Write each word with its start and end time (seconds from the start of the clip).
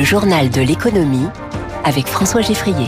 Le 0.00 0.06
journal 0.06 0.48
de 0.48 0.62
l'économie 0.62 1.26
avec 1.84 2.06
François 2.06 2.40
Geffrier. 2.40 2.86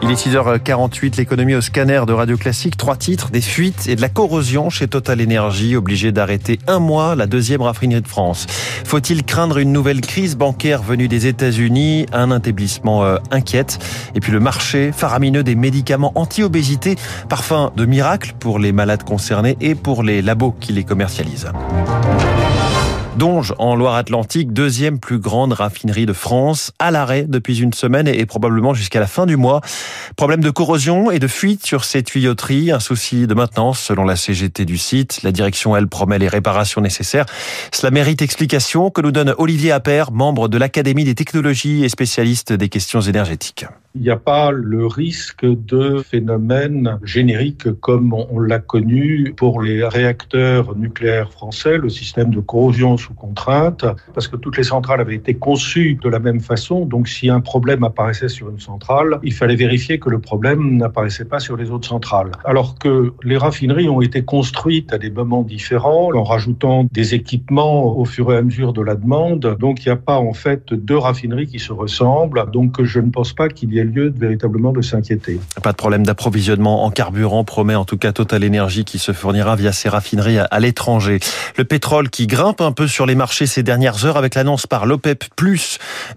Il 0.00 0.10
est 0.10 0.14
6h48, 0.14 1.18
l'économie 1.18 1.54
au 1.54 1.60
scanner 1.60 2.00
de 2.06 2.14
Radio 2.14 2.38
Classique. 2.38 2.78
Trois 2.78 2.96
titres, 2.96 3.28
des 3.30 3.42
fuites 3.42 3.86
et 3.86 3.96
de 3.96 4.00
la 4.00 4.08
corrosion 4.08 4.70
chez 4.70 4.88
Total 4.88 5.20
Energy, 5.22 5.76
obligé 5.76 6.10
d'arrêter 6.10 6.58
un 6.66 6.78
mois 6.78 7.16
la 7.16 7.26
deuxième 7.26 7.60
raffinerie 7.60 8.00
de 8.00 8.08
France. 8.08 8.46
Faut-il 8.86 9.24
craindre 9.24 9.58
une 9.58 9.72
nouvelle 9.72 10.00
crise 10.00 10.38
bancaire 10.38 10.82
venue 10.82 11.06
des 11.06 11.26
États-Unis? 11.26 12.06
Un 12.14 12.34
établissement 12.34 13.04
euh, 13.04 13.18
inquiète. 13.30 13.78
Et 14.14 14.20
puis 14.20 14.32
le 14.32 14.40
marché 14.40 14.90
faramineux 14.90 15.42
des 15.42 15.56
médicaments 15.56 16.12
anti-obésité, 16.14 16.96
parfum 17.28 17.72
de 17.76 17.84
miracle 17.84 18.32
pour 18.40 18.58
les 18.58 18.72
malades 18.72 19.02
concernés 19.02 19.58
et 19.60 19.74
pour 19.74 20.02
les 20.02 20.22
labos 20.22 20.56
qui 20.58 20.72
les 20.72 20.84
commercialisent. 20.84 21.50
Donge 23.16 23.54
en 23.58 23.76
Loire-Atlantique, 23.76 24.52
deuxième 24.52 24.98
plus 24.98 25.20
grande 25.20 25.52
raffinerie 25.52 26.04
de 26.04 26.12
France, 26.12 26.72
à 26.80 26.90
l'arrêt 26.90 27.26
depuis 27.28 27.60
une 27.60 27.72
semaine 27.72 28.08
et 28.08 28.26
probablement 28.26 28.74
jusqu'à 28.74 28.98
la 28.98 29.06
fin 29.06 29.24
du 29.24 29.36
mois. 29.36 29.60
Problème 30.16 30.40
de 30.40 30.50
corrosion 30.50 31.12
et 31.12 31.20
de 31.20 31.28
fuite 31.28 31.64
sur 31.64 31.84
ces 31.84 32.02
tuyauteries, 32.02 32.72
un 32.72 32.80
souci 32.80 33.28
de 33.28 33.34
maintenance 33.34 33.78
selon 33.78 34.04
la 34.04 34.16
CGT 34.16 34.64
du 34.64 34.78
site. 34.78 35.22
La 35.22 35.30
direction, 35.30 35.76
elle, 35.76 35.86
promet 35.86 36.18
les 36.18 36.28
réparations 36.28 36.80
nécessaires. 36.80 37.26
Cela 37.72 37.92
mérite 37.92 38.20
explication 38.20 38.90
que 38.90 39.00
nous 39.00 39.12
donne 39.12 39.32
Olivier 39.38 39.70
Appert, 39.70 40.10
membre 40.10 40.48
de 40.48 40.58
l'Académie 40.58 41.04
des 41.04 41.14
technologies 41.14 41.84
et 41.84 41.88
spécialiste 41.88 42.52
des 42.52 42.68
questions 42.68 43.00
énergétiques 43.00 43.66
il 43.96 44.00
n'y 44.00 44.10
a 44.10 44.16
pas 44.16 44.50
le 44.50 44.88
risque 44.88 45.46
de 45.46 45.98
phénomènes 45.98 46.98
génériques 47.04 47.70
comme 47.78 48.12
on 48.12 48.40
l'a 48.40 48.58
connu 48.58 49.32
pour 49.36 49.62
les 49.62 49.86
réacteurs 49.86 50.74
nucléaires 50.74 51.30
français, 51.30 51.78
le 51.78 51.88
système 51.88 52.30
de 52.30 52.40
corrosion 52.40 52.96
sous 52.96 53.14
contrainte, 53.14 53.84
parce 54.12 54.26
que 54.26 54.34
toutes 54.34 54.56
les 54.56 54.64
centrales 54.64 55.00
avaient 55.00 55.14
été 55.14 55.34
conçues 55.34 55.96
de 56.02 56.08
la 56.08 56.18
même 56.18 56.40
façon. 56.40 56.86
Donc 56.86 57.06
si 57.06 57.30
un 57.30 57.40
problème 57.40 57.84
apparaissait 57.84 58.28
sur 58.28 58.50
une 58.50 58.58
centrale, 58.58 59.20
il 59.22 59.32
fallait 59.32 59.54
vérifier 59.54 60.00
que 60.00 60.10
le 60.10 60.18
problème 60.18 60.76
n'apparaissait 60.76 61.24
pas 61.24 61.38
sur 61.38 61.56
les 61.56 61.70
autres 61.70 61.86
centrales. 61.86 62.32
Alors 62.44 62.76
que 62.80 63.12
les 63.22 63.36
raffineries 63.36 63.88
ont 63.88 64.00
été 64.00 64.24
construites 64.24 64.92
à 64.92 64.98
des 64.98 65.10
moments 65.10 65.42
différents, 65.42 66.12
en 66.12 66.24
rajoutant 66.24 66.88
des 66.90 67.14
équipements 67.14 67.96
au 67.96 68.04
fur 68.04 68.32
et 68.32 68.36
à 68.38 68.42
mesure 68.42 68.72
de 68.72 68.82
la 68.82 68.96
demande. 68.96 69.56
Donc 69.60 69.84
il 69.84 69.88
n'y 69.88 69.92
a 69.92 69.96
pas 69.96 70.18
en 70.18 70.32
fait 70.32 70.74
deux 70.74 70.98
raffineries 70.98 71.46
qui 71.46 71.60
se 71.60 71.72
ressemblent. 71.72 72.44
Donc 72.50 72.82
je 72.82 72.98
ne 72.98 73.10
pense 73.10 73.32
pas 73.32 73.48
qu'il 73.48 73.72
y 73.72 73.78
ait 73.78 73.83
lieu 73.84 74.10
de, 74.10 74.18
véritablement 74.18 74.72
de 74.72 74.82
s'inquiéter. 74.82 75.38
Pas 75.62 75.72
de 75.72 75.76
problème 75.76 76.04
d'approvisionnement 76.04 76.84
en 76.84 76.90
carburant, 76.90 77.44
promet 77.44 77.74
en 77.74 77.84
tout 77.84 77.96
cas 77.96 78.12
Total 78.12 78.44
Energy 78.44 78.84
qui 78.84 78.98
se 78.98 79.12
fournira 79.12 79.56
via 79.56 79.72
ses 79.72 79.88
raffineries 79.88 80.38
à, 80.38 80.60
l'étranger. 80.60 81.20
Le 81.56 81.64
pétrole 81.64 82.10
qui 82.10 82.26
grimpe 82.26 82.60
un 82.60 82.72
peu 82.72 82.86
sur 82.86 83.06
les 83.06 83.14
marchés 83.14 83.46
ces 83.46 83.62
dernières 83.62 84.04
heures 84.04 84.16
avec 84.16 84.34
l'annonce 84.34 84.66
par 84.66 84.86
l'OPEP 84.86 85.24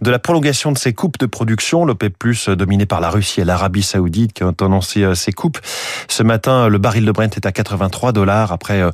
de 0.01 0.11
la 0.11 0.19
prolongation 0.19 0.71
de 0.71 0.77
ses 0.77 0.93
coupes 0.93 1.17
de 1.17 1.25
production. 1.25 1.85
L'OPEP 1.85 2.17
Plus 2.17 2.49
dominé 2.49 2.85
par 2.85 3.01
la 3.01 3.09
Russie 3.09 3.41
et 3.41 3.45
l'Arabie 3.45 3.83
Saoudite 3.83 4.33
qui 4.33 4.43
ont 4.43 4.55
annoncé 4.61 5.03
euh, 5.03 5.15
ces 5.15 5.31
coupes. 5.31 5.59
Ce 6.07 6.23
matin, 6.23 6.67
le 6.69 6.77
baril 6.77 7.05
de 7.05 7.11
Brent 7.11 7.35
est 7.35 7.45
à 7.45 7.51
83 7.51 8.11
dollars 8.11 8.51
après 8.51 8.81
euh, 8.81 8.91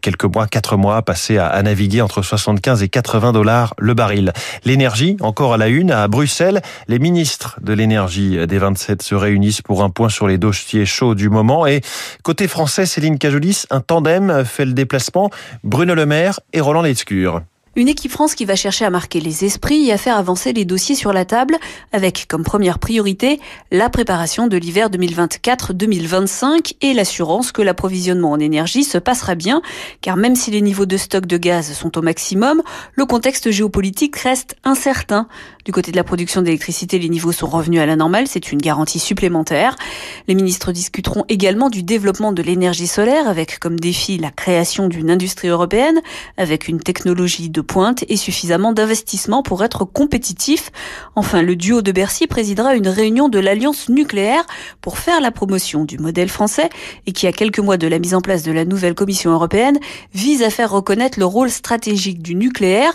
quelques 0.00 0.24
mois, 0.24 0.46
quatre 0.46 0.76
mois 0.76 1.02
passés 1.02 1.38
à 1.38 1.62
naviguer 1.62 2.00
entre 2.00 2.22
75 2.22 2.82
et 2.82 2.88
80 2.88 3.32
dollars 3.32 3.74
le 3.78 3.94
baril. 3.94 4.32
L'énergie, 4.64 5.16
encore 5.20 5.54
à 5.54 5.56
la 5.56 5.68
une, 5.68 5.90
à 5.90 6.08
Bruxelles, 6.08 6.62
les 6.88 6.98
ministres 6.98 7.58
de 7.62 7.72
l'énergie 7.72 8.13
des 8.18 8.58
27 8.58 9.02
se 9.02 9.14
réunissent 9.14 9.62
pour 9.62 9.82
un 9.82 9.90
point 9.90 10.08
sur 10.08 10.26
les 10.26 10.38
dossiers 10.38 10.86
chauds 10.86 11.14
du 11.14 11.30
moment. 11.30 11.66
Et 11.66 11.80
côté 12.22 12.48
français, 12.48 12.86
Céline 12.86 13.18
Cajolis, 13.18 13.64
un 13.70 13.80
tandem 13.80 14.44
fait 14.44 14.64
le 14.64 14.72
déplacement. 14.72 15.30
Bruno 15.62 15.94
Le 15.94 16.06
Maire 16.06 16.40
et 16.52 16.60
Roland 16.60 16.82
Lescure. 16.82 17.42
Une 17.76 17.88
équipe 17.88 18.12
France 18.12 18.36
qui 18.36 18.44
va 18.44 18.54
chercher 18.54 18.84
à 18.84 18.90
marquer 18.90 19.18
les 19.18 19.44
esprits 19.44 19.88
et 19.88 19.92
à 19.92 19.98
faire 19.98 20.16
avancer 20.16 20.52
les 20.52 20.64
dossiers 20.64 20.94
sur 20.94 21.12
la 21.12 21.24
table 21.24 21.56
avec 21.92 22.26
comme 22.28 22.44
première 22.44 22.78
priorité 22.78 23.40
la 23.72 23.90
préparation 23.90 24.46
de 24.46 24.56
l'hiver 24.56 24.90
2024-2025 24.90 26.74
et 26.82 26.94
l'assurance 26.94 27.50
que 27.50 27.62
l'approvisionnement 27.62 28.30
en 28.30 28.38
énergie 28.38 28.84
se 28.84 28.98
passera 28.98 29.34
bien 29.34 29.60
car 30.02 30.16
même 30.16 30.36
si 30.36 30.52
les 30.52 30.60
niveaux 30.60 30.86
de 30.86 30.96
stock 30.96 31.26
de 31.26 31.36
gaz 31.36 31.72
sont 31.72 31.98
au 31.98 32.02
maximum, 32.02 32.62
le 32.94 33.06
contexte 33.06 33.50
géopolitique 33.50 34.14
reste 34.16 34.54
incertain. 34.62 35.26
Du 35.64 35.72
côté 35.72 35.90
de 35.90 35.96
la 35.96 36.04
production 36.04 36.42
d'électricité, 36.42 36.98
les 36.98 37.08
niveaux 37.08 37.32
sont 37.32 37.46
revenus 37.46 37.80
à 37.80 37.86
la 37.86 37.96
normale, 37.96 38.26
c'est 38.28 38.52
une 38.52 38.60
garantie 38.60 38.98
supplémentaire. 38.98 39.74
Les 40.28 40.34
ministres 40.34 40.72
discuteront 40.72 41.24
également 41.28 41.70
du 41.70 41.82
développement 41.82 42.32
de 42.32 42.42
l'énergie 42.42 42.86
solaire 42.86 43.26
avec 43.26 43.58
comme 43.58 43.80
défi 43.80 44.18
la 44.18 44.30
création 44.30 44.86
d'une 44.88 45.10
industrie 45.10 45.48
européenne 45.48 46.00
avec 46.36 46.68
une 46.68 46.80
technologie 46.80 47.48
de 47.50 47.63
pointe 47.64 48.04
et 48.08 48.16
suffisamment 48.16 48.72
d'investissements 48.72 49.42
pour 49.42 49.64
être 49.64 49.84
compétitif. 49.84 50.70
Enfin, 51.16 51.42
le 51.42 51.56
duo 51.56 51.82
de 51.82 51.92
Bercy 51.92 52.26
présidera 52.26 52.76
une 52.76 52.88
réunion 52.88 53.28
de 53.28 53.38
l'Alliance 53.38 53.88
nucléaire 53.88 54.44
pour 54.80 54.98
faire 54.98 55.20
la 55.20 55.30
promotion 55.30 55.84
du 55.84 55.98
modèle 55.98 56.28
français 56.28 56.70
et 57.06 57.12
qui, 57.12 57.26
à 57.26 57.32
quelques 57.32 57.58
mois 57.58 57.76
de 57.76 57.86
la 57.86 57.98
mise 57.98 58.14
en 58.14 58.20
place 58.20 58.42
de 58.42 58.52
la 58.52 58.64
nouvelle 58.64 58.94
Commission 58.94 59.32
européenne, 59.32 59.78
vise 60.12 60.42
à 60.42 60.50
faire 60.50 60.70
reconnaître 60.70 61.18
le 61.18 61.24
rôle 61.24 61.50
stratégique 61.50 62.22
du 62.22 62.34
nucléaire 62.34 62.94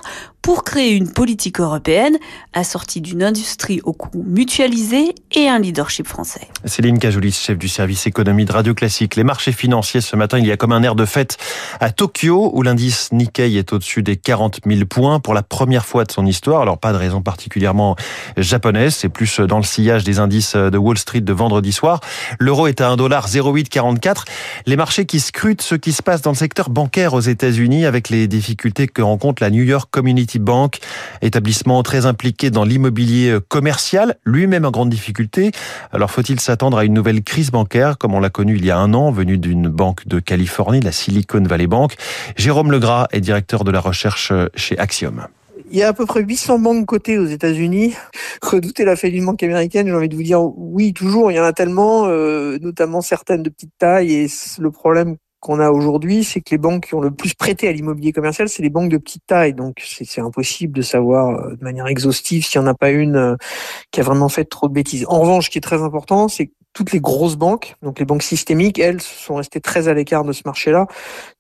pour 0.50 0.64
créer 0.64 0.96
une 0.96 1.12
politique 1.12 1.60
européenne 1.60 2.18
assortie 2.54 3.02
d'une 3.02 3.22
industrie 3.22 3.82
au 3.84 3.94
coût 3.94 4.24
mutualisé 4.26 5.14
et 5.32 5.48
un 5.48 5.60
leadership 5.60 6.08
français. 6.08 6.48
Céline 6.66 6.98
Cajoulis, 6.98 7.34
chef 7.34 7.56
du 7.56 7.68
service 7.68 8.08
économie 8.08 8.46
de 8.46 8.52
Radio 8.52 8.74
Classique. 8.74 9.16
Les 9.16 9.24
marchés 9.24 9.52
financiers 9.52 10.02
ce 10.02 10.16
matin, 10.16 10.40
il 10.40 10.48
y 10.48 10.52
a 10.52 10.58
comme 10.58 10.72
un 10.72 10.82
air 10.82 10.96
de 10.96 11.06
fête 11.06 11.38
à 11.80 11.92
Tokyo 11.92 12.50
où 12.52 12.64
l'indice 12.64 13.12
Nikkei 13.12 13.58
est 13.58 13.74
au-dessus 13.74 14.02
des 14.02 14.18
40 14.18 14.62
000 14.66 14.86
points 14.86 15.20
pour 15.20 15.36
la 15.36 15.44
première 15.44 15.86
fois 15.86 16.04
de 16.04 16.12
son 16.12 16.26
histoire. 16.26 16.64
Alors 16.64 16.80
pas 16.80 16.94
de 16.94 16.98
raison 16.98 17.22
particulièrement 17.22 17.96
japonaise, 18.36 18.96
c'est 18.96 19.10
plus 19.10 19.42
dans 19.42 19.58
le 19.58 19.64
sillage 19.64 20.04
des 20.04 20.18
indices 20.18 20.56
de 20.56 20.78
Wall 20.80 20.98
Street 20.98 21.22
de 21.22 21.34
vendredi 21.34 21.72
soir. 21.72 22.00
L'euro 22.40 22.66
est 22.66 22.82
à 22.82 22.90
1,0844. 22.96 24.24
Les 24.66 24.78
marchés 24.78 25.06
qui 25.06 25.20
scrutent 25.20 25.62
ce 25.62 25.76
qui 25.76 25.94
se 25.94 26.02
passe 26.02 26.24
dans 26.24 26.32
le 26.32 26.36
secteur 26.36 26.72
bancaire 26.72 27.14
aux 27.14 27.22
États-Unis 27.22 27.86
avec 27.86 28.10
les 28.10 28.28
difficultés 28.28 28.88
que 28.88 29.04
rencontre 29.04 29.44
la 29.44 29.52
New 29.52 29.64
York 29.64 29.90
Community 29.92 30.39
Bank, 30.40 30.80
établissement 31.22 31.84
très 31.84 32.06
impliqué 32.06 32.50
dans 32.50 32.64
l'immobilier 32.64 33.38
commercial, 33.48 34.16
lui-même 34.26 34.66
en 34.66 34.72
grande 34.72 34.90
difficulté. 34.90 35.52
Alors 35.92 36.12
faut-il 36.12 36.40
s'attendre 36.40 36.78
à 36.78 36.86
une 36.86 36.94
nouvelle 36.94 37.24
crise 37.24 37.52
bancaire 37.52 37.98
comme 37.98 38.14
on 38.14 38.20
l'a 38.20 38.30
connue 38.30 38.56
il 38.56 38.66
y 38.66 38.72
a 38.72 38.78
un 38.78 38.94
an, 38.94 39.12
venue 39.12 39.38
d'une 39.38 39.68
banque 39.68 40.08
de 40.08 40.20
Californie, 40.20 40.82
la 40.82 40.92
Silicon 40.92 41.44
Valley 41.44 41.68
Bank? 41.68 41.96
Jérôme 42.36 42.72
Legras 42.72 43.08
est 43.12 43.22
directeur 43.22 43.64
de 43.64 43.72
la 43.72 43.80
recherche 43.80 44.34
chez 44.56 44.78
Axiom. 44.78 45.28
Il 45.72 45.78
y 45.78 45.84
a 45.84 45.90
à 45.90 45.94
peu 45.94 46.06
près 46.06 46.24
800 46.24 46.60
banques 46.60 46.86
cotées 46.86 47.20
aux 47.20 47.26
États-Unis. 47.26 47.94
Redouter 48.42 48.86
la 48.86 48.96
faillite 48.96 49.18
d'une 49.18 49.26
banque 49.26 49.44
américaine, 49.44 49.88
j'ai 49.88 49.94
envie 49.94 50.10
de 50.10 50.16
vous 50.16 50.24
dire 50.24 50.42
oui, 50.42 50.94
toujours. 50.94 51.32
Il 51.32 51.36
y 51.36 51.40
en 51.40 51.44
a 51.44 51.54
tellement, 51.54 52.06
euh, 52.08 52.58
notamment 52.60 53.02
certaines 53.02 53.44
de 53.44 53.50
petite 53.50 53.74
taille. 53.78 54.14
Et 54.14 54.28
le 54.60 54.72
problème 54.72 55.18
qu'on 55.40 55.60
a 55.60 55.70
aujourd'hui, 55.70 56.24
c'est 56.24 56.42
que 56.42 56.52
les 56.52 56.58
banques 56.58 56.88
qui 56.88 56.96
ont 56.96 57.02
le 57.02 57.12
plus 57.12 57.34
prêté 57.34 57.68
à 57.68 57.72
l'immobilier 57.72 58.12
commercial, 58.12 58.50
c'est 58.50 58.62
les 58.62 58.70
banques 58.70 58.90
de 58.90 58.98
petite 58.98 59.26
taille. 59.26 59.54
Donc 59.54 59.82
c'est 59.86 60.22
impossible 60.22 60.74
de 60.74 60.82
savoir 60.82 61.30
euh, 61.30 61.56
de 61.56 61.64
manière 61.64 61.88
exhaustive 61.88 62.46
s'il 62.46 62.60
n'y 62.60 62.68
en 62.68 62.70
a 62.70 62.74
pas 62.74 62.92
une 62.92 63.16
euh, 63.16 63.36
qui 63.92 64.02
a 64.02 64.04
vraiment 64.04 64.30
fait 64.30 64.46
trop 64.46 64.68
de 64.68 64.74
bêtises. 64.74 65.06
En 65.08 65.20
revanche, 65.22 65.46
ce 65.46 65.50
qui 65.50 65.58
est 65.58 65.62
très 65.62 65.82
important, 65.82 66.28
c'est 66.28 66.52
toutes 66.74 66.92
les 66.92 67.00
grosses 67.00 67.36
banques, 67.36 67.76
donc 67.82 68.00
les 68.00 68.06
banques 68.06 68.24
systémiques, 68.24 68.80
elles 68.80 69.02
sont 69.02 69.36
restées 69.36 69.60
très 69.60 69.88
à 69.88 69.94
l'écart 69.94 70.24
de 70.24 70.32
ce 70.32 70.44
marché-là. 70.46 70.88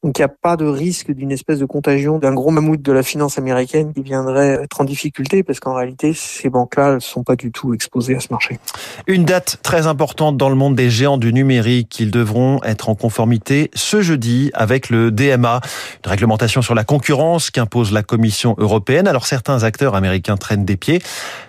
Donc 0.04 0.18
il 0.18 0.22
n'y 0.22 0.26
a 0.26 0.30
pas 0.30 0.58
de 0.58 0.66
risque 0.66 1.12
d'une 1.12 1.32
espèce 1.32 1.60
de 1.60 1.66
contagion 1.66 2.18
d'un 2.18 2.34
gros 2.34 2.52
mammouth 2.52 2.82
de 2.82 2.92
la 2.92 3.04
finance 3.04 3.38
américaine 3.38 3.94
qui 3.94 4.02
viendrait 4.02 4.60
être 4.64 4.82
en 4.82 4.84
difficulté 4.84 5.44
parce 5.44 5.60
qu'en 5.60 5.76
réalité, 5.76 6.14
ces 6.14 6.50
banques-là 6.50 6.96
ne 6.96 7.00
sont 7.00 7.24
pas 7.24 7.36
du 7.36 7.52
tout 7.52 7.74
exposées 7.74 8.16
à 8.16 8.20
ce 8.20 8.28
marché. 8.32 8.60
Une 9.08 9.24
date 9.24 9.60
très 9.62 9.88
importante 9.88 10.38
dans 10.38 10.50
le 10.50 10.56
monde 10.56 10.76
des 10.76 10.90
géants 10.90 11.18
du 11.18 11.32
numérique. 11.32 12.00
Ils 12.00 12.12
devront 12.12 12.62
être 12.64 12.90
en 12.90 12.96
conformité 12.96 13.70
ce 13.74 14.02
jeudi 14.02 14.52
avec 14.54 14.90
le 14.90 15.12
DMA, 15.12 15.62
une 16.04 16.10
réglementation 16.10 16.62
sur 16.62 16.76
la 16.76 16.84
concurrence 16.84 17.52
qu'impose 17.52 17.92
la 17.92 18.04
Commission 18.04 18.56
européenne. 18.58 19.08
Alors 19.08 19.28
certains 19.28 19.64
acteurs 19.64 19.96
américains 19.96 20.38
traînent 20.38 20.66
des 20.66 20.78
pieds. 20.78 21.02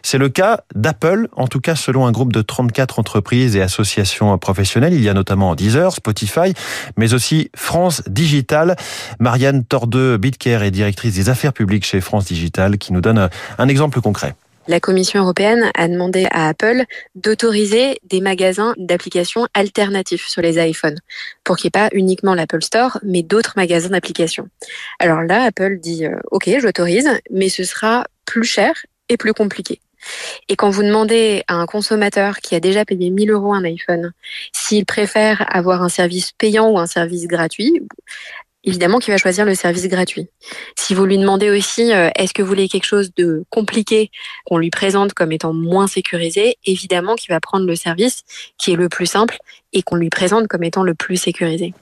C'est 0.03 0.19
le 0.19 0.29
cas 0.29 0.61
d'Apple, 0.75 1.29
en 1.37 1.47
tout 1.47 1.61
cas 1.61 1.75
selon 1.75 2.07
un 2.07 2.13
groupe 2.13 2.33
de 2.33 2.43
34 2.43 2.99
entreprises 2.99 3.57
et 3.57 3.63
associations 3.71 4.37
professionnelles. 4.39 4.95
Il 4.95 5.03
y 5.03 5.09
a 5.09 5.15
notamment 5.15 5.55
Deezer, 5.55 5.93
Spotify, 5.93 6.53
mais 6.97 7.15
aussi 7.15 7.51
France 7.55 8.03
Digital. 8.09 8.77
Marianne 9.21 9.65
Tordeux 9.65 10.17
Bitker 10.17 10.61
est 10.63 10.73
directrice 10.73 11.15
des 11.15 11.29
affaires 11.29 11.53
publiques 11.53 11.87
chez 11.87 12.01
France 12.01 12.25
Digital 12.27 12.79
qui 12.79 12.93
nous 12.93 13.01
donne 13.01 13.31
un 13.59 13.69
exemple 13.69 14.01
concret. 14.01 14.35
La 14.69 14.79
Commission 14.79 15.23
européenne 15.23 15.71
a 15.75 15.89
demandé 15.89 16.27
à 16.31 16.49
Apple 16.49 16.85
d'autoriser 17.15 17.99
des 18.05 18.21
magasins 18.21 18.75
d'applications 18.77 19.47
alternatifs 19.55 20.29
sur 20.29 20.43
les 20.43 20.65
iPhones 20.65 20.99
pour 21.45 21.57
qu'il 21.57 21.69
n'y 21.75 21.81
ait 21.81 21.89
pas 21.89 21.91
uniquement 21.93 22.35
l'Apple 22.35 22.63
Store, 22.63 22.99
mais 23.03 23.23
d'autres 23.23 23.55
magasins 23.57 23.89
d'applications. 23.89 24.49
Alors 24.99 25.23
là, 25.23 25.45
Apple 25.45 25.79
dit 25.81 26.07
euh, 26.07 26.15
OK, 26.31 26.49
j'autorise, 26.61 27.09
mais 27.31 27.49
ce 27.49 27.65
sera 27.65 28.05
plus 28.27 28.45
cher 28.45 28.73
et 29.09 29.17
plus 29.17 29.33
compliqué. 29.33 29.81
Et 30.49 30.57
quand 30.57 30.71
vous 30.71 30.83
demandez 30.83 31.43
à 31.49 31.55
un 31.55 31.67
consommateur 31.67 32.39
qui 32.39 32.55
a 32.55 32.61
déjà 32.61 32.85
payé 32.85 33.11
1000 33.11 33.31
euros 33.31 33.53
un 33.53 33.65
iPhone 33.65 34.13
s'il 34.53 34.87
préfère 34.87 35.45
avoir 35.55 35.83
un 35.83 35.89
service 35.89 36.33
payant 36.33 36.71
ou 36.71 36.79
un 36.79 36.87
service 36.87 37.27
gratuit, 37.27 37.83
évidemment 38.65 38.99
qu'il 38.99 39.13
va 39.13 39.19
choisir 39.19 39.45
le 39.45 39.55
service 39.55 39.89
gratuit. 39.89 40.29
Si 40.77 40.95
vous 40.95 41.05
lui 41.05 41.19
demandez 41.19 41.51
aussi 41.51 41.93
euh, 41.93 42.11
est-ce 42.15 42.35
que 42.35 42.43
vous 42.43 42.49
voulez 42.49 42.69
quelque 42.69 42.85
chose 42.85 43.13
de 43.15 43.45
compliqué 43.51 44.11
qu'on 44.45 44.59
lui 44.59 44.71
présente 44.71 45.15
comme 45.15 45.33
étant 45.33 45.53
moins 45.53 45.87
sécurisé, 45.87 46.57
évidemment 46.67 47.15
qu'il 47.15 47.33
va 47.33 47.41
prendre 47.41 47.67
le 47.67 47.77
service 47.77 48.23
qui 48.59 48.73
est 48.73 48.77
le 48.77 48.89
plus 48.89 49.07
simple 49.07 49.39
et 49.73 49.83
qu'on 49.83 49.97
lui 49.97 50.11
présente 50.11 50.49
comme 50.49 50.65
étant 50.65 50.83
le 50.83 50.95
plus 50.95 51.17
sécurisé. 51.17 51.75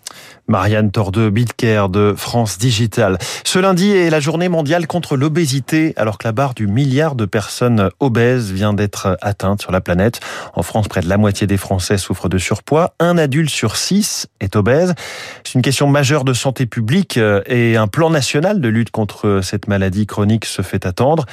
Marianne 0.46 0.90
Tordeux, 0.90 1.30
Bitcare 1.30 1.88
de 1.88 2.14
France 2.16 2.58
Digital. 2.58 3.18
Ce 3.44 3.58
lundi 3.58 3.90
est 3.90 4.10
la 4.10 4.20
journée 4.20 4.48
mondiale 4.48 4.86
contre 4.86 5.16
l'obésité, 5.16 5.92
alors 5.96 6.18
que 6.18 6.26
la 6.26 6.32
barre 6.32 6.54
du 6.54 6.66
milliard 6.66 7.14
de 7.14 7.26
personnes 7.26 7.90
obèses 8.00 8.50
vient 8.50 8.72
d'être 8.72 9.18
atteinte 9.20 9.60
sur 9.60 9.72
la 9.72 9.80
planète. 9.80 10.20
En 10.54 10.62
France, 10.62 10.88
près 10.88 11.00
de 11.00 11.08
la 11.08 11.18
moitié 11.18 11.46
des 11.46 11.58
Français 11.58 11.98
souffrent 11.98 12.28
de 12.28 12.38
surpoids. 12.38 12.94
Un 12.98 13.18
adulte 13.18 13.50
sur 13.50 13.76
six 13.76 14.26
est 14.40 14.56
obèse. 14.56 14.94
C'est 15.44 15.54
une 15.54 15.62
question 15.62 15.86
majeure 15.86 16.24
de 16.24 16.32
santé 16.32 16.66
publique 16.66 17.18
euh, 17.18 17.42
et 17.46 17.76
un 17.76 17.86
plan 17.86 18.10
national 18.10 18.60
de 18.60 18.68
lutte 18.68 18.90
contre 18.90 19.40
cette 19.42 19.68
maladie 19.68 20.06
chronique 20.06 20.44
se 20.44 20.62
fait 20.62 20.86
attendre. 20.86 21.26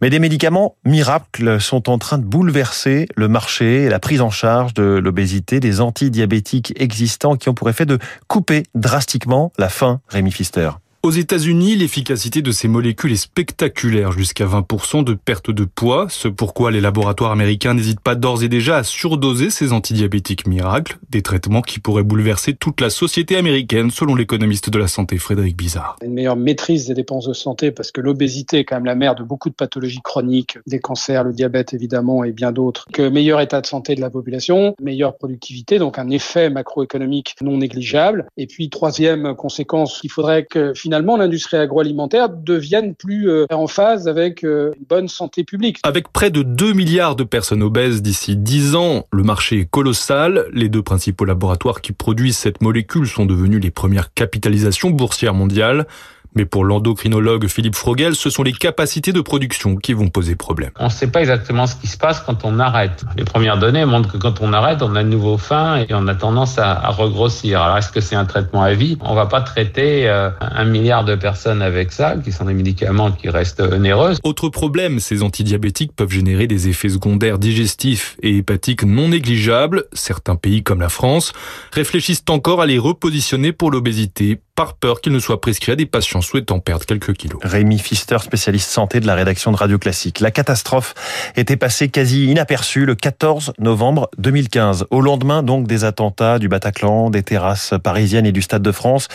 Mais 0.00 0.10
des 0.10 0.18
médicaments 0.18 0.76
miracles 0.84 1.60
sont 1.60 1.90
en 1.90 1.98
train 1.98 2.18
de 2.18 2.24
bouleverser 2.24 3.06
le 3.16 3.28
marché 3.28 3.84
et 3.84 3.88
la 3.88 3.98
prise 3.98 4.20
en 4.20 4.30
charge 4.30 4.74
de 4.74 4.82
l'obésité, 4.82 5.60
des 5.60 5.80
antidiabétiques 5.90 6.72
existants 6.76 7.34
qui 7.34 7.48
ont 7.48 7.54
pour 7.54 7.68
effet 7.68 7.84
de 7.84 7.98
couper 8.28 8.62
drastiquement 8.76 9.52
la 9.58 9.68
faim, 9.68 10.00
Rémi 10.08 10.30
Pfister. 10.30 10.70
Aux 11.02 11.10
États-Unis, 11.10 11.76
l'efficacité 11.76 12.42
de 12.42 12.50
ces 12.50 12.68
molécules 12.68 13.12
est 13.12 13.16
spectaculaire, 13.16 14.12
jusqu'à 14.12 14.44
20% 14.44 15.02
de 15.02 15.14
perte 15.14 15.50
de 15.50 15.64
poids, 15.64 16.08
ce 16.10 16.28
pourquoi 16.28 16.70
les 16.70 16.82
laboratoires 16.82 17.30
américains 17.30 17.72
n'hésitent 17.72 18.00
pas 18.00 18.14
d'ores 18.14 18.42
et 18.42 18.50
déjà 18.50 18.76
à 18.76 18.84
surdoser 18.84 19.48
ces 19.48 19.72
antidiabétiques 19.72 20.46
miracles, 20.46 20.98
des 21.08 21.22
traitements 21.22 21.62
qui 21.62 21.80
pourraient 21.80 22.02
bouleverser 22.02 22.52
toute 22.52 22.82
la 22.82 22.90
société 22.90 23.38
américaine, 23.38 23.90
selon 23.90 24.14
l'économiste 24.14 24.68
de 24.68 24.78
la 24.78 24.88
santé 24.88 25.16
Frédéric 25.16 25.56
Bizarre. 25.56 25.96
Une 26.04 26.12
meilleure 26.12 26.36
maîtrise 26.36 26.88
des 26.88 26.92
dépenses 26.92 27.26
de 27.26 27.32
santé, 27.32 27.70
parce 27.70 27.92
que 27.92 28.02
l'obésité 28.02 28.58
est 28.58 28.64
quand 28.64 28.76
même 28.76 28.84
la 28.84 28.94
mère 28.94 29.14
de 29.14 29.22
beaucoup 29.22 29.48
de 29.48 29.54
pathologies 29.54 30.02
chroniques, 30.04 30.58
des 30.66 30.80
cancers, 30.80 31.24
le 31.24 31.32
diabète 31.32 31.72
évidemment 31.72 32.24
et 32.24 32.32
bien 32.32 32.52
d'autres. 32.52 32.84
Que 32.92 33.08
meilleur 33.08 33.40
état 33.40 33.62
de 33.62 33.66
santé 33.66 33.94
de 33.94 34.02
la 34.02 34.10
population, 34.10 34.74
meilleure 34.82 35.16
productivité, 35.16 35.78
donc 35.78 35.98
un 35.98 36.10
effet 36.10 36.50
macroéconomique 36.50 37.36
non 37.40 37.56
négligeable. 37.56 38.26
Et 38.36 38.46
puis 38.46 38.68
troisième 38.68 39.34
conséquence, 39.34 40.00
il 40.04 40.10
faudrait 40.10 40.44
que 40.44 40.74
l'industrie 41.16 41.56
agroalimentaire 41.56 42.28
devienne 42.28 42.94
plus 42.94 43.28
euh, 43.28 43.46
en 43.50 43.66
phase 43.66 44.08
avec 44.08 44.44
euh, 44.44 44.72
une 44.78 44.86
bonne 44.86 45.08
santé 45.08 45.44
publique. 45.44 45.78
Avec 45.82 46.12
près 46.12 46.30
de 46.30 46.42
2 46.42 46.72
milliards 46.72 47.16
de 47.16 47.24
personnes 47.24 47.62
obèses 47.62 48.02
d'ici 48.02 48.36
10 48.36 48.74
ans, 48.74 49.06
le 49.12 49.22
marché 49.22 49.60
est 49.60 49.70
colossal. 49.70 50.46
Les 50.52 50.68
deux 50.68 50.82
principaux 50.82 51.24
laboratoires 51.24 51.80
qui 51.80 51.92
produisent 51.92 52.38
cette 52.38 52.60
molécule 52.60 53.06
sont 53.06 53.26
devenus 53.26 53.62
les 53.62 53.70
premières 53.70 54.12
capitalisations 54.14 54.90
boursières 54.90 55.34
mondiales. 55.34 55.86
Mais 56.34 56.44
pour 56.44 56.64
l'endocrinologue 56.64 57.48
Philippe 57.48 57.74
Frogel, 57.74 58.14
ce 58.14 58.30
sont 58.30 58.42
les 58.42 58.52
capacités 58.52 59.12
de 59.12 59.20
production 59.20 59.76
qui 59.76 59.92
vont 59.92 60.08
poser 60.08 60.36
problème. 60.36 60.70
On 60.78 60.84
ne 60.84 60.90
sait 60.90 61.08
pas 61.08 61.20
exactement 61.20 61.66
ce 61.66 61.74
qui 61.74 61.86
se 61.86 61.96
passe 61.96 62.20
quand 62.20 62.44
on 62.44 62.58
arrête. 62.60 63.04
Les 63.16 63.24
premières 63.24 63.58
données 63.58 63.84
montrent 63.84 64.12
que 64.12 64.16
quand 64.16 64.40
on 64.40 64.52
arrête, 64.52 64.82
on 64.82 64.94
a 64.94 65.02
de 65.02 65.08
nouveau 65.08 65.38
faim 65.38 65.84
et 65.88 65.92
on 65.92 66.06
a 66.06 66.14
tendance 66.14 66.58
à, 66.58 66.72
à 66.72 66.90
regrossir. 66.90 67.60
Alors 67.60 67.78
est-ce 67.78 67.90
que 67.90 68.00
c'est 68.00 68.16
un 68.16 68.24
traitement 68.26 68.62
à 68.62 68.74
vie? 68.74 68.96
On 69.00 69.14
va 69.14 69.26
pas 69.26 69.40
traiter 69.40 70.08
euh, 70.08 70.30
un 70.40 70.64
milliard 70.64 71.04
de 71.04 71.14
personnes 71.14 71.62
avec 71.62 71.92
ça, 71.92 72.16
qui 72.22 72.32
sont 72.32 72.44
des 72.44 72.54
médicaments 72.54 73.10
qui 73.10 73.28
restent 73.28 73.60
onéreux. 73.60 74.14
Autre 74.22 74.48
problème, 74.48 75.00
ces 75.00 75.22
antidiabétiques 75.22 75.92
peuvent 75.94 76.10
générer 76.10 76.46
des 76.46 76.68
effets 76.68 76.88
secondaires 76.88 77.38
digestifs 77.38 78.16
et 78.22 78.36
hépatiques 78.36 78.84
non 78.84 79.08
négligeables. 79.08 79.84
Certains 79.92 80.36
pays 80.36 80.62
comme 80.62 80.80
la 80.80 80.88
France 80.88 81.32
réfléchissent 81.72 82.24
encore 82.28 82.60
à 82.60 82.66
les 82.66 82.78
repositionner 82.78 83.52
pour 83.52 83.70
l'obésité 83.70 84.40
par 84.54 84.74
peur 84.74 85.00
qu'il 85.00 85.12
ne 85.12 85.18
soit 85.18 85.40
prescrit 85.40 85.72
à 85.72 85.76
des 85.76 85.86
patients 85.86 86.20
souhaitant 86.20 86.60
perdre 86.60 86.84
quelques 86.84 87.14
kilos. 87.14 87.40
Rémi 87.42 87.76
Pfister, 87.76 88.18
spécialiste 88.18 88.70
santé 88.70 89.00
de 89.00 89.06
la 89.06 89.14
rédaction 89.14 89.52
de 89.52 89.56
Radio 89.56 89.78
Classique. 89.78 90.20
La 90.20 90.30
catastrophe 90.30 90.94
était 91.36 91.56
passée 91.56 91.88
quasi 91.88 92.26
inaperçue 92.26 92.84
le 92.84 92.94
14 92.94 93.54
novembre 93.58 94.10
2015. 94.18 94.86
Au 94.90 95.00
lendemain 95.00 95.42
donc 95.42 95.66
des 95.66 95.84
attentats 95.84 96.38
du 96.38 96.48
Bataclan, 96.48 97.10
des 97.10 97.22
terrasses 97.22 97.74
parisiennes 97.82 98.26
et 98.26 98.32
du 98.32 98.42
Stade 98.42 98.62
de 98.62 98.72
France. 98.72 99.08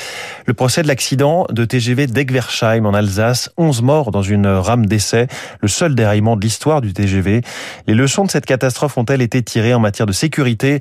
Le 0.45 0.53
procès 0.53 0.81
de 0.81 0.87
l'accident 0.87 1.45
de 1.49 1.65
TGV 1.65 2.07
d'Egversheim 2.07 2.85
en 2.85 2.93
Alsace. 2.93 3.49
11 3.57 3.81
morts 3.81 4.11
dans 4.11 4.23
une 4.23 4.47
rame 4.47 4.85
d'essai. 4.85 5.27
Le 5.61 5.67
seul 5.67 5.95
déraillement 5.95 6.35
de 6.35 6.41
l'histoire 6.41 6.81
du 6.81 6.93
TGV. 6.93 7.41
Les 7.87 7.93
leçons 7.93 8.25
de 8.25 8.31
cette 8.31 8.45
catastrophe 8.45 8.97
ont-elles 8.97 9.21
été 9.21 9.43
tirées 9.43 9.73
en 9.73 9.79
matière 9.79 10.05
de 10.05 10.13
sécurité? 10.13 10.79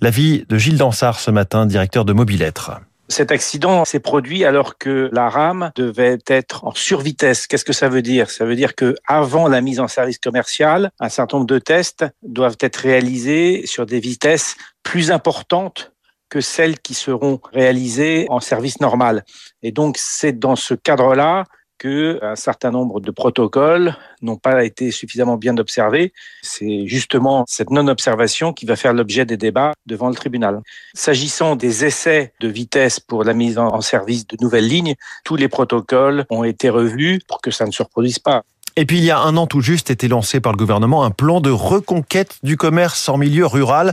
L'avis 0.00 0.44
de 0.48 0.58
Gilles 0.58 0.78
Dansard 0.78 1.20
ce 1.20 1.30
matin, 1.30 1.66
directeur 1.66 2.04
de 2.04 2.12
Mobilettre. 2.12 2.80
Cet 3.10 3.32
accident 3.32 3.84
s'est 3.84 3.98
produit 3.98 4.44
alors 4.44 4.78
que 4.78 5.10
la 5.12 5.28
rame 5.28 5.72
devait 5.74 6.18
être 6.28 6.64
en 6.64 6.72
survitesse. 6.72 7.48
Qu'est-ce 7.48 7.64
que 7.64 7.72
ça 7.72 7.88
veut 7.88 8.02
dire? 8.02 8.30
Ça 8.30 8.44
veut 8.44 8.54
dire 8.54 8.76
que 8.76 8.94
avant 9.04 9.48
la 9.48 9.60
mise 9.60 9.80
en 9.80 9.88
service 9.88 10.20
commercial, 10.20 10.92
un 11.00 11.08
certain 11.08 11.38
nombre 11.38 11.48
de 11.48 11.58
tests 11.58 12.04
doivent 12.22 12.56
être 12.60 12.76
réalisés 12.76 13.66
sur 13.66 13.84
des 13.84 13.98
vitesses 13.98 14.54
plus 14.84 15.10
importantes 15.10 15.92
que 16.28 16.40
celles 16.40 16.78
qui 16.78 16.94
seront 16.94 17.40
réalisées 17.52 18.26
en 18.28 18.38
service 18.38 18.80
normal. 18.80 19.24
Et 19.64 19.72
donc 19.72 19.96
c'est 19.98 20.38
dans 20.38 20.54
ce 20.54 20.74
cadre-là 20.74 21.46
que 21.80 22.20
un 22.22 22.36
certain 22.36 22.70
nombre 22.70 23.00
de 23.00 23.10
protocoles 23.10 23.96
n'ont 24.20 24.36
pas 24.36 24.64
été 24.64 24.90
suffisamment 24.90 25.38
bien 25.38 25.56
observés. 25.56 26.12
C'est 26.42 26.86
justement 26.86 27.44
cette 27.48 27.70
non-observation 27.70 28.52
qui 28.52 28.66
va 28.66 28.76
faire 28.76 28.92
l'objet 28.92 29.24
des 29.24 29.38
débats 29.38 29.72
devant 29.86 30.10
le 30.10 30.14
tribunal. 30.14 30.60
S'agissant 30.94 31.56
des 31.56 31.86
essais 31.86 32.34
de 32.40 32.48
vitesse 32.48 33.00
pour 33.00 33.24
la 33.24 33.32
mise 33.32 33.56
en 33.56 33.80
service 33.80 34.26
de 34.26 34.36
nouvelles 34.42 34.68
lignes, 34.68 34.94
tous 35.24 35.36
les 35.36 35.48
protocoles 35.48 36.26
ont 36.28 36.44
été 36.44 36.68
revus 36.68 37.20
pour 37.26 37.40
que 37.40 37.50
ça 37.50 37.64
ne 37.64 37.72
se 37.72 37.82
reproduise 37.82 38.18
pas. 38.18 38.44
Et 38.76 38.86
puis 38.86 38.98
il 38.98 39.04
y 39.04 39.10
a 39.10 39.18
un 39.18 39.36
an 39.36 39.46
tout 39.46 39.60
juste 39.60 39.90
était 39.90 40.08
lancé 40.08 40.40
par 40.40 40.52
le 40.52 40.56
gouvernement 40.56 41.04
un 41.04 41.10
plan 41.10 41.40
de 41.40 41.50
reconquête 41.50 42.38
du 42.42 42.56
commerce 42.56 43.08
en 43.08 43.18
milieu 43.18 43.46
rural. 43.46 43.92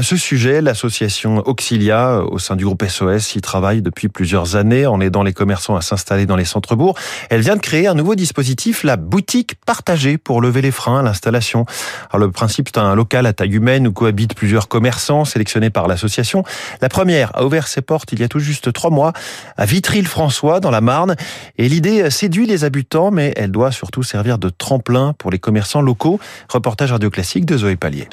Ce 0.00 0.16
sujet, 0.16 0.60
l'association 0.60 1.38
Auxilia 1.46 2.20
au 2.24 2.40
sein 2.40 2.56
du 2.56 2.64
groupe 2.64 2.84
SOS 2.84 3.36
y 3.36 3.40
travaille 3.40 3.80
depuis 3.80 4.08
plusieurs 4.08 4.56
années 4.56 4.86
en 4.86 5.00
aidant 5.00 5.22
les 5.22 5.32
commerçants 5.32 5.76
à 5.76 5.82
s'installer 5.82 6.26
dans 6.26 6.34
les 6.34 6.44
centres-bourgs. 6.44 6.98
Elle 7.30 7.42
vient 7.42 7.54
de 7.54 7.60
créer 7.60 7.86
un 7.86 7.94
nouveau 7.94 8.16
dispositif, 8.16 8.82
la 8.82 8.96
boutique 8.96 9.54
partagée 9.66 10.18
pour 10.18 10.40
lever 10.40 10.62
les 10.62 10.72
freins 10.72 10.98
à 10.98 11.02
l'installation. 11.02 11.64
Alors 12.10 12.26
le 12.26 12.32
principe 12.32 12.70
c'est 12.74 12.80
un 12.80 12.96
local 12.96 13.24
à 13.24 13.32
taille 13.32 13.54
humaine 13.54 13.86
où 13.86 13.92
cohabitent 13.92 14.34
plusieurs 14.34 14.66
commerçants 14.66 15.24
sélectionnés 15.24 15.70
par 15.70 15.86
l'association. 15.86 16.42
La 16.80 16.88
première 16.88 17.30
a 17.36 17.44
ouvert 17.44 17.68
ses 17.68 17.80
portes 17.80 18.12
il 18.12 18.18
y 18.18 18.24
a 18.24 18.28
tout 18.28 18.40
juste 18.40 18.72
trois 18.72 18.90
mois 18.90 19.12
à 19.56 19.64
Vitry-le-François 19.64 20.58
dans 20.58 20.72
la 20.72 20.80
Marne 20.80 21.14
et 21.56 21.68
l'idée 21.68 22.10
séduit 22.10 22.46
les 22.46 22.64
habitants 22.64 23.12
mais 23.12 23.32
elle 23.36 23.52
doit 23.52 23.70
surtout 23.70 24.02
servir 24.02 24.38
de 24.38 24.48
tremplin 24.48 25.12
pour 25.16 25.30
les 25.30 25.38
commerçants 25.38 25.82
locaux. 25.82 26.18
Reportage 26.48 26.90
radio 26.90 27.10
classique 27.10 27.46
de 27.46 27.56
Zoé 27.56 27.76
Pallier. 27.76 28.08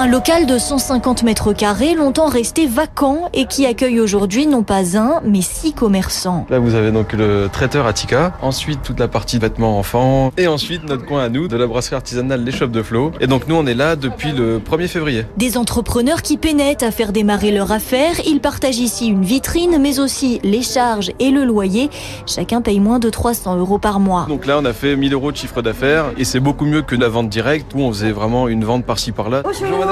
Un 0.00 0.06
local 0.06 0.46
de 0.46 0.58
150 0.58 1.24
mètres 1.24 1.52
carrés, 1.52 1.94
longtemps 1.94 2.28
resté 2.28 2.68
vacant 2.68 3.28
et 3.34 3.46
qui 3.46 3.66
accueille 3.66 3.98
aujourd'hui 3.98 4.46
non 4.46 4.62
pas 4.62 4.96
un, 4.96 5.20
mais 5.24 5.42
six 5.42 5.72
commerçants. 5.72 6.46
Là, 6.50 6.60
vous 6.60 6.76
avez 6.76 6.92
donc 6.92 7.14
le 7.14 7.48
traiteur 7.52 7.84
Attica, 7.84 8.32
ensuite 8.40 8.80
toute 8.80 9.00
la 9.00 9.08
partie 9.08 9.40
vêtements 9.40 9.76
enfants, 9.76 10.30
et 10.36 10.46
ensuite 10.46 10.88
notre 10.88 11.04
coin 11.04 11.24
à 11.24 11.28
nous 11.28 11.48
de 11.48 11.56
la 11.56 11.66
brasserie 11.66 11.96
artisanale 11.96 12.44
L'Échoppe 12.44 12.70
de 12.70 12.80
Flot. 12.80 13.10
Et 13.20 13.26
donc 13.26 13.48
nous, 13.48 13.56
on 13.56 13.66
est 13.66 13.74
là 13.74 13.96
depuis 13.96 14.30
le 14.30 14.60
1er 14.60 14.86
février. 14.86 15.24
Des 15.36 15.56
entrepreneurs 15.56 16.22
qui 16.22 16.36
pénètent 16.36 16.84
à 16.84 16.92
faire 16.92 17.10
démarrer 17.10 17.50
leur 17.50 17.72
affaire. 17.72 18.20
Ils 18.24 18.38
partagent 18.38 18.78
ici 18.78 19.08
une 19.08 19.24
vitrine, 19.24 19.78
mais 19.80 19.98
aussi 19.98 20.38
les 20.44 20.62
charges 20.62 21.10
et 21.18 21.32
le 21.32 21.42
loyer. 21.42 21.90
Chacun 22.24 22.60
paye 22.60 22.78
moins 22.78 23.00
de 23.00 23.10
300 23.10 23.56
euros 23.56 23.78
par 23.78 23.98
mois. 23.98 24.26
Donc 24.28 24.46
là, 24.46 24.60
on 24.60 24.64
a 24.64 24.72
fait 24.72 24.94
1000 24.94 25.12
euros 25.12 25.32
de 25.32 25.36
chiffre 25.36 25.60
d'affaires, 25.60 26.04
et 26.16 26.22
c'est 26.22 26.38
beaucoup 26.38 26.66
mieux 26.66 26.82
que 26.82 26.94
la 26.94 27.08
vente 27.08 27.28
directe 27.28 27.72
où 27.74 27.80
on 27.80 27.92
faisait 27.92 28.12
vraiment 28.12 28.46
une 28.46 28.64
vente 28.64 28.84
par-ci 28.84 29.10
par-là. 29.10 29.42
Bonjour. 29.42 29.87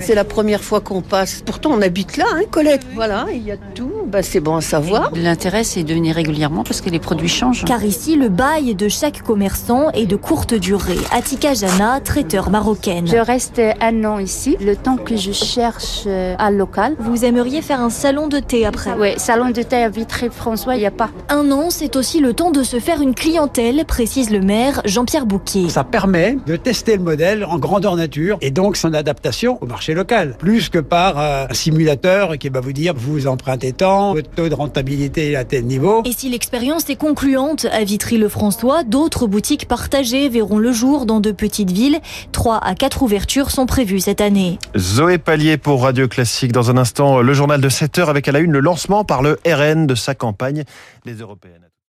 C'est 0.00 0.14
la 0.14 0.24
première 0.24 0.62
fois 0.62 0.80
qu'on 0.80 1.00
passe. 1.00 1.42
Pourtant, 1.44 1.70
on 1.72 1.82
habite 1.82 2.16
là, 2.16 2.24
hein, 2.32 2.42
Colette. 2.50 2.82
Voilà, 2.94 3.26
il 3.32 3.42
y 3.42 3.52
a 3.52 3.56
tout. 3.56 3.90
Bah, 4.06 4.22
c'est 4.22 4.40
bon 4.40 4.56
à 4.56 4.60
savoir. 4.60 5.10
L'intérêt, 5.14 5.64
c'est 5.64 5.84
de 5.84 5.94
venir 5.94 6.14
régulièrement 6.14 6.64
parce 6.64 6.80
que 6.80 6.90
les 6.90 6.98
produits 6.98 7.28
changent. 7.28 7.64
Car 7.64 7.84
ici, 7.84 8.16
le 8.16 8.28
bail 8.28 8.74
de 8.74 8.88
chaque 8.88 9.22
commerçant 9.22 9.90
est 9.90 10.06
de 10.06 10.16
courte 10.16 10.54
durée. 10.54 10.98
Atika 11.12 11.54
Jana, 11.54 12.00
traiteur 12.00 12.50
marocaine. 12.50 13.06
Je 13.06 13.16
reste 13.16 13.60
un 13.80 14.04
an 14.04 14.18
ici, 14.18 14.56
le 14.60 14.74
temps 14.76 14.96
que 14.96 15.16
je 15.16 15.32
cherche 15.32 16.06
un 16.06 16.50
local. 16.50 16.96
Vous 16.98 17.24
aimeriez 17.24 17.62
faire 17.62 17.80
un 17.80 17.90
salon 17.90 18.26
de 18.28 18.40
thé 18.40 18.66
après? 18.66 18.92
Oui, 18.98 19.10
salon 19.18 19.50
de 19.50 19.62
thé 19.62 19.76
à 19.76 19.88
Vitry-François, 19.88 20.74
il 20.74 20.80
n'y 20.80 20.86
a 20.86 20.90
pas. 20.90 21.10
Un 21.28 21.50
an, 21.52 21.70
c'est 21.70 21.96
aussi 21.96 22.20
le 22.20 22.34
temps 22.34 22.50
de 22.50 22.62
se 22.62 22.80
faire 22.80 23.00
une 23.00 23.14
clientèle, 23.14 23.84
précise 23.86 24.30
le 24.30 24.40
maire 24.40 24.82
Jean-Pierre 24.84 25.26
Bouquet. 25.26 25.68
Ça 25.68 25.84
permet 25.84 26.36
de 26.46 26.56
tester 26.56 26.96
le 26.96 27.02
modèle 27.02 27.44
en 27.44 27.58
grandeur 27.58 27.96
nature 27.96 28.38
et 28.40 28.50
donc 28.50 28.76
s'en 28.76 28.92
adapter 28.92 29.11
adaptation 29.12 29.58
au 29.60 29.66
marché 29.66 29.92
local, 29.92 30.36
plus 30.38 30.70
que 30.70 30.78
par 30.78 31.18
euh, 31.18 31.46
un 31.50 31.54
simulateur 31.54 32.38
qui 32.38 32.48
va 32.48 32.60
vous 32.60 32.72
dire 32.72 32.94
vous 32.96 33.26
empruntez 33.26 33.72
tant, 33.72 34.14
votre 34.14 34.30
taux 34.30 34.48
de 34.48 34.54
rentabilité 34.54 35.32
est 35.32 35.36
à 35.36 35.44
tel 35.44 35.66
niveau. 35.66 36.02
Et 36.06 36.12
si 36.12 36.30
l'expérience 36.30 36.88
est 36.88 36.96
concluante 36.96 37.66
à 37.70 37.84
Vitry-le-François, 37.84 38.84
d'autres 38.84 39.26
boutiques 39.26 39.68
partagées 39.68 40.30
verront 40.30 40.58
le 40.58 40.72
jour 40.72 41.04
dans 41.04 41.20
de 41.20 41.30
petites 41.30 41.70
villes. 41.70 42.00
3 42.32 42.58
à 42.58 42.74
4 42.74 43.02
ouvertures 43.02 43.50
sont 43.50 43.66
prévues 43.66 44.00
cette 44.00 44.22
année. 44.22 44.58
Zoé 44.78 45.18
Pallier 45.18 45.58
pour 45.58 45.82
Radio 45.82 46.08
Classique. 46.08 46.52
Dans 46.52 46.70
un 46.70 46.78
instant, 46.78 47.20
le 47.20 47.34
journal 47.34 47.60
de 47.60 47.68
7 47.68 47.98
heures 47.98 48.08
avec 48.08 48.28
à 48.28 48.32
la 48.32 48.38
une 48.38 48.52
le 48.52 48.60
lancement 48.60 49.04
par 49.04 49.22
le 49.22 49.38
RN 49.46 49.86
de 49.86 49.94
sa 49.94 50.14
campagne, 50.14 50.64
les 51.04 51.14
européennes. 51.14 51.71